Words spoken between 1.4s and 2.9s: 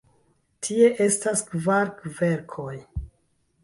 kvar kverkoj.